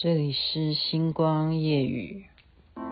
[0.00, 2.22] 这里是星光夜语。
[2.76, 2.84] 我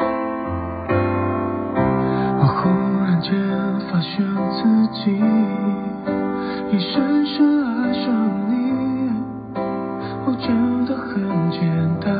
[2.44, 2.68] 忽
[3.00, 3.30] 然间
[3.88, 5.12] 发现自己
[6.72, 8.10] 已深深爱上
[8.48, 9.12] 你，
[10.26, 11.60] 我真的很简
[12.00, 12.10] 单，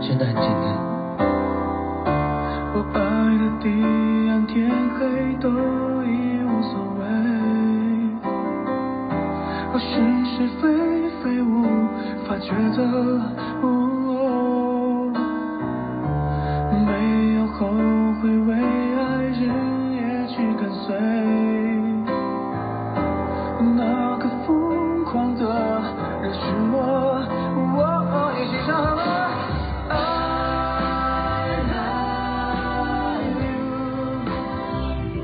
[0.00, 0.78] 真的很简单。
[2.72, 3.00] 我爱
[3.36, 3.68] 的地
[4.28, 5.50] 暗天黑都
[6.04, 6.08] 已
[6.44, 7.02] 无所谓，
[9.72, 9.90] 我是
[10.36, 10.62] 是非
[11.20, 11.64] 非无
[12.28, 12.80] 法抉择。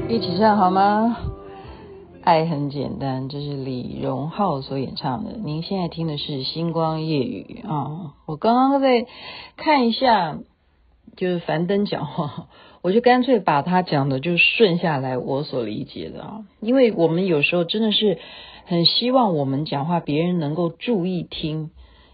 [0.08, 1.16] 一起唱好吗？
[2.22, 5.32] 爱很简单，这是李荣浩所演唱的。
[5.32, 9.04] 您现在听的是《星光夜语》啊、我刚刚在
[9.56, 10.38] 看一下，
[11.16, 12.46] 就是樊登讲话，
[12.82, 16.46] 我就干脆把他讲的就顺下来，我所理解的啊。
[16.60, 18.18] 因为我们有时候真的是
[18.64, 21.70] 很希望我们讲话别人能够注意听。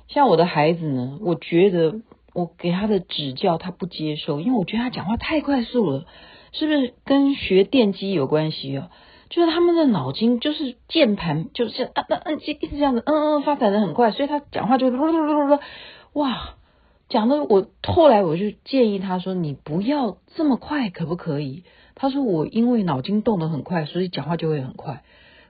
[0.08, 2.00] 像我的孩子呢，我觉得
[2.32, 6.06] 我给他的指教他不接受，因为我觉得他讲话太快速了。
[6.52, 8.90] 是不是跟学电机有关系哦？
[9.30, 14.90] 就是他们的脑筋就是键盘，就是按按按键一直这样子，嗯嗯，发展的很快，所以他讲话就
[16.12, 16.54] 哇，
[17.08, 21.64] 讲的我后来我就建议他说，你不要这么快，可不可以？
[21.94, 25.02] 他说我因为脑筋动得很快，所以讲话就会很快。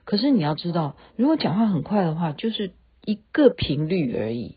[0.05, 2.71] 可是你要知道，如果讲话很快的话，就是
[3.03, 4.55] 一个频率而已。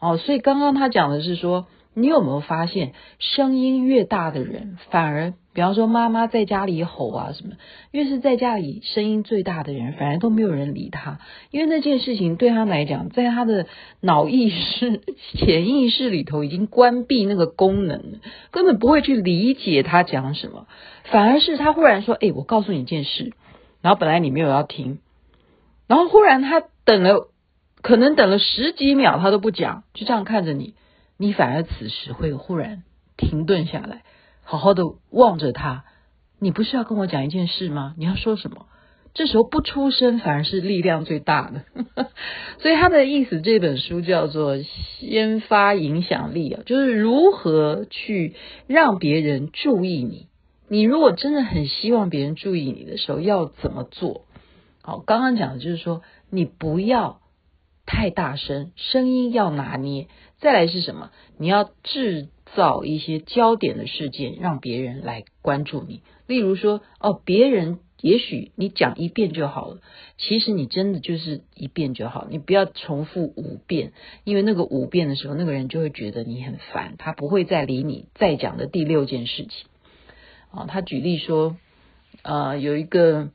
[0.00, 1.68] 哦，所以刚刚他讲的是说。
[1.98, 7.54] 你有没有发现，声音越大的人，反而，比方说妈妈在家里吼啊什么，
[7.90, 13.66] 越是在家里声音最大的人，反而都没有人理他，因为那件事情对他来讲，在他的
[14.02, 15.00] 脑意识、
[15.38, 20.66] 潜意识里头已经关闭那个功能，根本不会去理解他讲什么，
[21.04, 23.32] 反而是他忽然说：“哎，我告诉你一件事。”
[23.80, 24.98] 然后本来你没有要听，
[25.86, 27.30] 然后忽然他等了，
[27.80, 30.74] 可能等了十几秒，他都不讲，就这样看着你。
[31.18, 32.82] 你反而此时会忽然
[33.16, 34.02] 停顿下来，
[34.42, 35.84] 好好的望着他。
[36.38, 37.94] 你不是要跟我讲一件事吗？
[37.96, 38.66] 你要说什么？
[39.14, 41.64] 这时候不出声反而是力量最大的。
[42.60, 44.56] 所以他的意思，这本书叫做
[45.00, 48.34] 《先发影响力》啊，就是如何去
[48.66, 50.26] 让别人注意你。
[50.68, 54.26] 你如果真的很希望别人注意你的时候，要怎么做？
[54.82, 57.20] 好，刚刚讲的就是说，你不要。
[57.86, 60.08] 太大声，声音要拿捏。
[60.38, 61.10] 再来是什么？
[61.38, 66.02] 你要制造一些焦点的事件，让别人来关注你。
[66.26, 69.78] 例如说，哦，别人也许你讲一遍就好了，
[70.18, 73.92] 其实你真的就是一遍就好，你不要重复五遍，
[74.24, 79.66] 因为那个五遍的时候，那个人就会觉得你很烦，他不会再理你再讲的第六件事情。
[80.50, 81.56] 啊、他举例说，
[82.22, 83.30] 呃，有一个。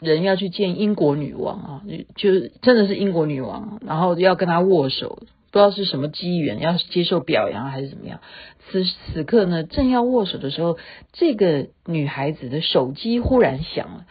[0.00, 1.82] 人要去见英国女王啊，
[2.16, 5.18] 就真的是英国女王，然后要跟她握手，
[5.52, 8.20] 不知道是什么机缘，要接受表扬还是怎么样。
[8.70, 10.78] 此此刻呢，正要握手的时候，
[11.12, 14.06] 这个女孩子的手机忽然响了。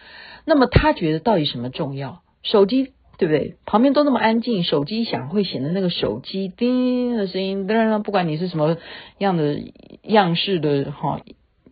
[0.45, 2.21] 那么她觉得到底什么重要？
[2.43, 3.55] 手机对不对？
[3.65, 8.77] 旁边都那么安静，手机响会显得那个手机叮的声音，当然不管你是什么
[9.17, 9.59] 样的
[10.03, 11.19] 样式的哈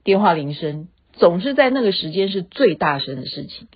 [0.04, 3.68] 电话铃声，总是在那个时间是最大声的事情。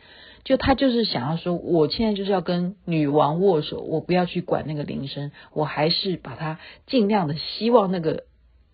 [0.43, 8.23] 就他就是想要说，我现在就是要跟女王握手，我不要去管那个铃声，我还是把它尽量的希望那个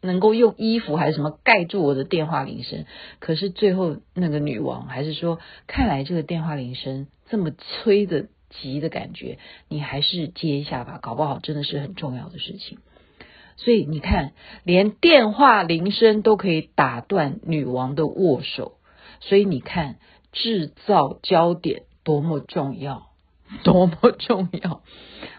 [0.01, 2.85] 能够用衣服还是什么盖住我的电话铃声。
[3.19, 12.77] 可是最后那个女王还是说，看来这个电话铃声这么催的急的感觉，你还是接一下吧，搞不好真的是很重要的事情。
[13.57, 14.31] 所以你看，
[14.63, 18.77] 连电话铃声都可以打断女王的握手，
[19.19, 19.97] 所以你看。
[20.41, 23.07] 制造焦点多么重要，
[23.63, 24.81] 多么重要。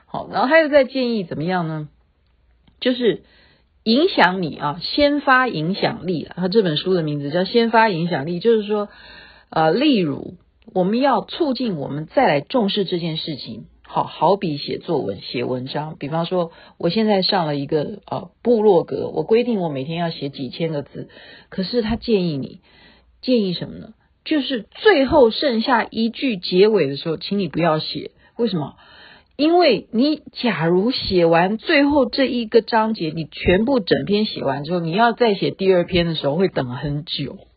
[0.07, 1.89] 好，然后还有在建议怎么样呢？
[2.81, 3.23] 就是
[3.85, 6.35] 影响你啊，先发影响力啊。
[6.37, 8.89] 他这本书的名字叫《先发影响力》，就是说，
[9.51, 10.35] 呃，例如
[10.75, 13.67] 我们要促进我们再来重视这件事情。
[13.83, 15.97] 好，好比写作文、写文章。
[15.99, 21.09] 比方说，我现在上了一个呃部落格，我规定我每天要写几千个字。
[21.49, 22.61] 可是他建议你，
[23.23, 23.95] 建议什么呢？
[24.29, 28.11] 就是最后剩下一句结尾的时候，请你不要写。
[28.37, 28.75] 为什么？
[29.37, 37.39] 因为你假如写完最后这一个章节，你全部整篇写完之后，你要再写第二篇的时候会等很久。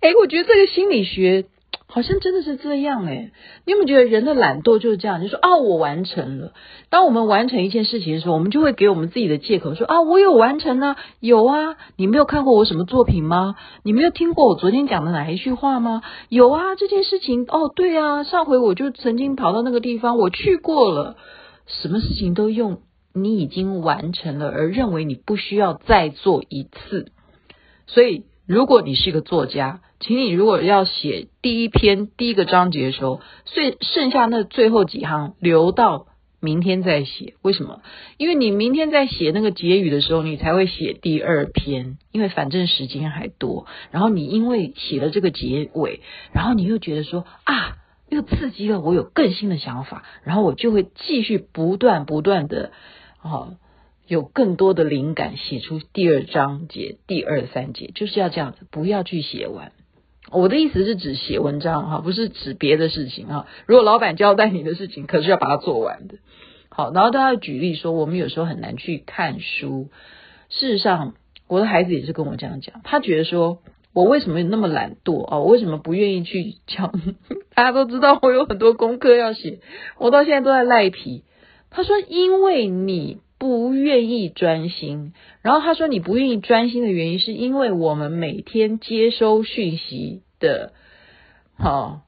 [0.00, 1.46] 哎，我觉得这个心理学
[1.90, 3.32] 好像真的是这样诶，
[3.66, 5.20] 你有没有觉得人的懒惰就是这样？
[5.20, 6.52] 就说啊，我完成了。
[6.88, 11.76] 当我们完成一件事情的时候，我们就会给我们自己的借口说啊，我有完成啊，有啊。
[11.96, 13.56] 你没有看过我什么作品吗？
[13.82, 16.02] 你没有听过我昨天讲的哪一句话吗？
[16.28, 21.16] 有啊，这件事情哦，对啊，上回我就曾经跑到那个地方，我去过了。
[21.66, 22.82] 什么事情都用
[23.12, 27.10] 你已经完成了，而认为你不需要再做一次。
[27.88, 36.06] 所以，如果你是一个作家，请你如果要写第一篇第一个章节的时候，所以剩下那最后几行留到
[36.40, 37.34] 明天再写。
[37.42, 37.82] 为什么？
[38.16, 43.66] 因为你明天在写那个结语的时候，你才会写第二篇，因为反正时间还多。
[43.90, 46.00] 然后你因为写了这个结尾，
[46.32, 47.76] 然后你又觉得说啊，
[48.08, 52.72] 又刺激了我有更新的想法，然后我就会继续不断不断的
[53.22, 53.56] 哦。
[54.08, 59.70] 有更多的灵感，写出第二章节、第二三节，就是要这样子，不要去写完。
[60.32, 63.46] 我的意思是指写文章哈，不是指别的事情哈。
[63.66, 66.16] 如果老板交代你的事情，可是要把它做完的。
[66.68, 69.88] 好，然后大家举例说，我们有时候很难去看书。
[70.48, 71.14] 事实上，
[71.48, 73.58] 我的孩子也是跟我这样讲，他觉得说
[73.92, 75.38] 我为什么那么懒惰啊？
[75.38, 76.92] 我为什么不愿意去讲？
[77.54, 79.60] 大家都知道我有很多功课要写，
[79.98, 81.24] 我到现在都在赖皮。
[81.70, 83.18] 他说，因为你。
[83.40, 90.74] 不愿意专心，然后他说你不愿意专心的原因是因为我们每天接收讯息的，
[91.56, 92.02] 好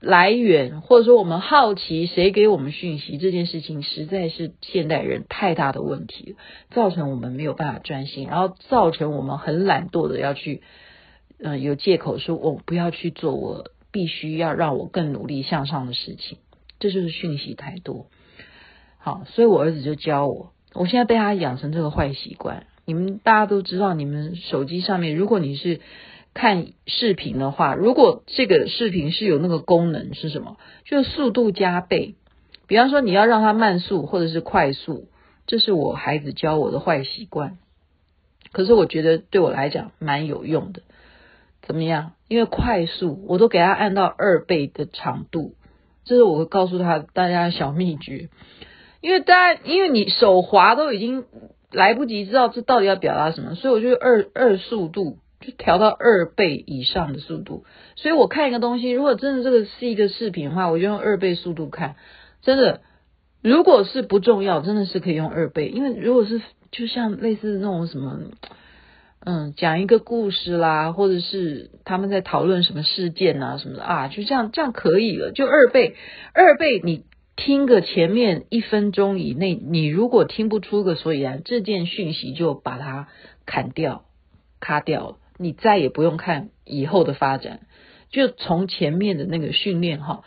[0.00, 6.36] 来源，或者说我们好奇谁给我们讯息这件事情，实在是现代人太大的问题，
[6.70, 10.62] 造成我们没有办法专心，然后造成我们很懒惰的要去，
[11.40, 16.38] 嗯、有借口说我不要去做我必须要让我更努力向上的事情，
[16.78, 18.06] 这就是讯息太多。
[18.98, 20.52] 好，所以我儿子就教我。
[20.74, 22.66] 我现在被他养成这个坏习惯。
[22.84, 25.80] 你们大家都知道，你们手机上面，如果你是
[26.34, 30.56] 看视频的话，如果这个视频是有那个功能是什么？
[30.84, 32.14] 就是速度加倍。
[32.66, 35.08] 比方说，你要让它慢速或者是快速，
[35.46, 37.58] 这是我孩子教我的坏习惯。
[38.52, 40.82] 可是我觉得对我来讲蛮有用的。
[41.62, 42.12] 怎么样？
[42.26, 45.54] 因为快速，我都给他按到二倍的长度。
[46.04, 48.28] 这是我告诉他大家的小秘诀。
[49.00, 51.24] 因为大家，因为你手滑都已经
[51.72, 57.64] 来不及知道这到底要表达什么，所以我就二二速度就调到二倍以上的速度。
[57.96, 61.96] 所以我看一个东西，如果真的这个是一个视频的话，我就用二倍速度看。
[62.42, 62.80] 真的，
[63.42, 65.68] 如果是不重要，真的是可以用二倍。
[65.68, 68.18] 因为如果是就像类似那种什么，
[69.24, 75.94] 嗯，讲一个故事啦，或者是他们在讨论什么事件啊什么的啊，就这样这样可以了，就二倍，
[76.34, 77.04] 二倍你。
[77.40, 83.08] 听个前面一分钟以内，你如果听不出个所以然，这件讯息就把它
[83.46, 84.04] 砍掉、
[84.60, 87.60] 卡掉了，你再也不用看以后的发展，
[88.10, 90.22] 就从前面的那个训练哈。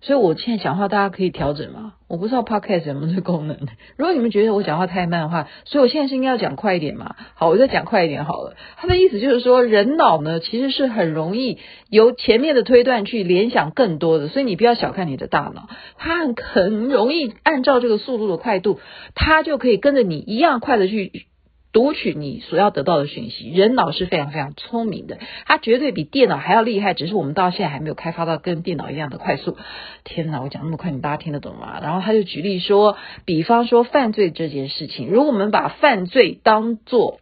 [0.00, 1.94] 所以我现在讲话，大家可以调整吗？
[2.08, 3.56] 我不知道 Podcast 有没有这功能。
[3.96, 7.16] 如果你们觉得我讲话太慢的话，所以我现在是应该要讲快一点嘛？
[7.34, 8.54] 好，我再讲快一点好了。
[8.76, 11.58] 他的意思就是说，人脑呢其实是很容易
[11.90, 18.78] 由前面的推断去联想更多的，所以你不要小看你的大脑，它很很容易按照这个速度的快度，
[19.14, 21.26] 它就可以跟着你一样快的去。
[21.76, 29.58] 读取你所要得到的讯息，人脑是非常非常聪明的，它绝对比电脑还要厉害，只是我们到现在还没有开发到跟电脑一样的快速。
[30.02, 31.78] 天哪，我讲那么快，你大家听得懂吗？
[31.82, 32.96] 然后他就举例说，
[33.26, 37.20] 比方说犯罪这件事情，如果我们把犯罪当作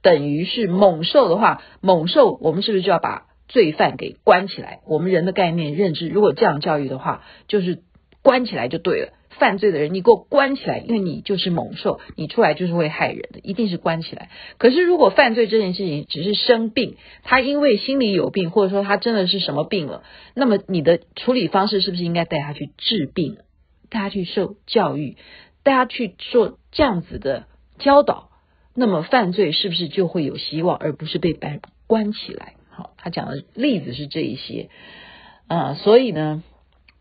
[0.00, 4.78] 等于是猛兽的话，猛兽我们是不是就要把罪犯给关起来？
[4.86, 7.82] 我们人的概念认知，如果这样教育的话，就是
[8.22, 9.08] 关起来就对了。
[9.38, 14.28] 犯罪的人，你给我关起来，因为你就是猛兽，你出来就是会害人的，一定是关起来。
[14.58, 23.38] 可是如果犯罪这件事情只是生病，他因为心里有病，或者说他真的是什么病了，那么你的处理方式是不是应该带他去治病，
[23.90, 25.16] 带他去受教育，
[25.62, 27.46] 带他去做这样子的
[27.78, 28.30] 教导？
[28.74, 32.54] 那么犯罪是不是就会有希望，而不是被关关起来？
[32.70, 34.68] 好，他讲的例子是这一些
[35.46, 36.42] 啊，所以呢，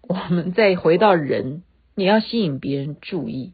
[0.02, 1.64] 我们再回到人。
[1.96, 3.54] 你要吸引别人注意，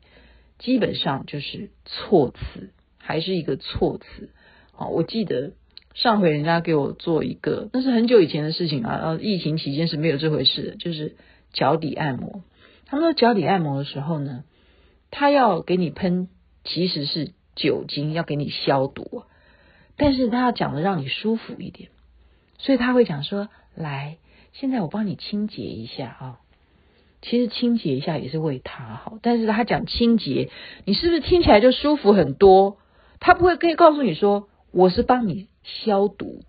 [0.59, 4.29] 基本上就是措辞，还是一个措辞。
[4.71, 5.53] 好，我记得
[5.95, 8.99] 上回人家给我做一个，那是很久以前的事情啊。
[9.01, 11.15] 呃，疫情期间是没有这回事的，就是
[11.51, 12.43] 脚底按摩。
[12.85, 14.43] 他们说脚底按摩的时候呢，
[15.09, 16.29] 他要给你喷，
[16.63, 19.23] 其实是酒精，要给你消毒，
[19.97, 21.89] 但是他要讲的让你舒服一点，
[22.59, 24.19] 所以他会讲说：“来，
[24.53, 26.39] 现在我帮你清洁一下啊。”
[27.21, 30.49] 其实清洁一下也是为他好，但是他讲清洁，
[30.85, 32.77] 你是不是听起来就舒服很多？
[33.19, 36.41] 他不会可以告诉你说，我是帮你消毒，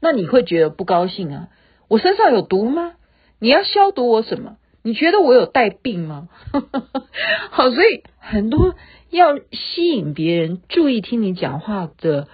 [0.00, 1.48] 那你会觉得不高兴啊？
[1.88, 2.94] 我身上有毒吗？
[3.38, 4.56] 你要消毒我什么？
[4.82, 6.28] 你觉得我有带病吗？
[7.50, 8.74] 好，所以很多
[9.10, 12.28] 要吸引别人注意听你讲话的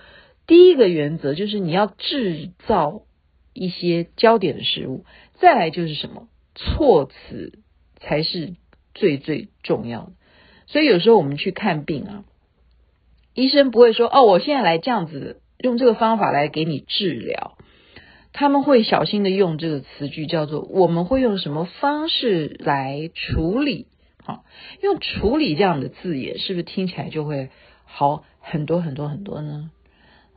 [0.47, 3.03] 第一个原则，就是你要制造
[3.53, 5.05] 一些焦点的事物。
[5.39, 6.29] 再来就是什么？
[6.57, 7.53] 措辞
[8.01, 8.57] 才是
[8.95, 10.13] 最最重要的。
[10.67, 12.25] 所以有时候我们去看病啊，
[13.35, 17.57] 医生不会说：“哦，我现在来这样子用这个方法来给你治疗。”
[18.33, 23.87] 他们会小心的用这个词句，叫做“我们会用什么方式来处理”。
[24.23, 24.45] 好，
[24.81, 27.51] 用“处理”这样的字眼，是不是听起来就会
[27.85, 29.73] 好很多很多很多呢？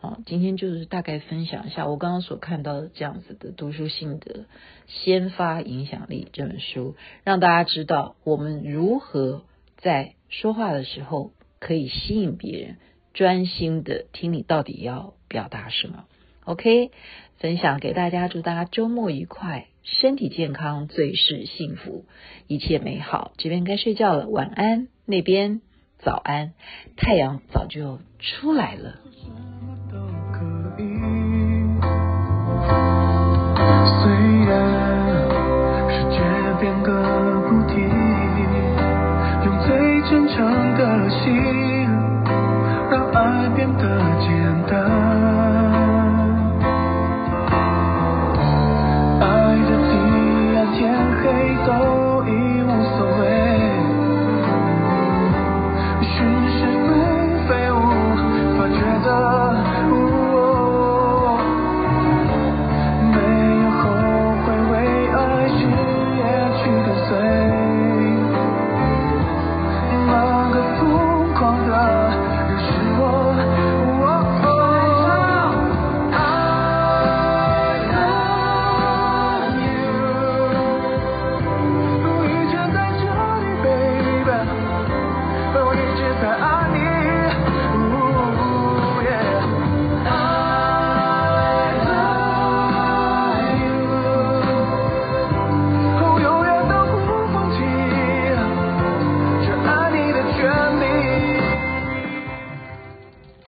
[0.03, 4.41] 好，今天就是大概分享一下我刚刚所看到的这样子的读书心得，
[4.85, 9.45] 《先发影响力》这本书，让大家知道我们如何
[9.77, 12.75] 在说话的时候可以吸引别人
[13.13, 16.03] 专心的听你到底要表达什么。
[16.43, 16.91] OK。
[17.37, 22.05] 分享给大家，祝大家周末愉快，身体健康，最是幸福，
[22.47, 23.33] 一切美好。
[23.37, 24.87] 这边该睡觉了，晚安。
[25.05, 25.61] 那边
[25.97, 26.53] 早安，
[26.95, 28.99] 太阳早就出来了。